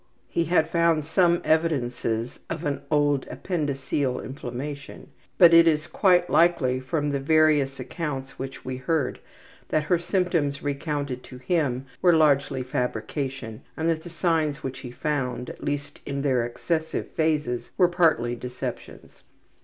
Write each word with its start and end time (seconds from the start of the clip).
He 0.29 0.45
had 0.45 0.67
found 0.71 1.05
some 1.05 1.41
evidences 1.45 2.39
of 2.49 2.65
an 2.65 2.81
old 2.89 3.27
appendiceal 3.29 4.19
inflammation, 4.25 5.11
but 5.37 5.53
it 5.53 5.67
is 5.67 5.85
quite 5.85 6.27
likely 6.27 6.79
from 6.79 7.11
the 7.11 7.19
various 7.19 7.79
accounts 7.79 8.39
which 8.39 8.65
we 8.65 8.77
heard 8.77 9.19
that 9.69 9.83
her 9.83 9.99
symptoms 9.99 10.63
recounted 10.63 11.21
to 11.25 11.37
him 11.37 11.85
were 12.01 12.13
largely 12.13 12.63
fabrication 12.63 13.61
and 13.77 13.87
that 13.91 14.01
the 14.01 14.09
signs 14.09 14.63
which 14.63 14.79
he 14.79 14.89
found, 14.89 15.51
at 15.51 15.63
least 15.63 15.99
in 16.03 16.23
their 16.23 16.47
excessive 16.47 17.09
phases, 17.11 17.69
were 17.77 17.87
partly 17.87 18.33
deceptions. 18.33 19.21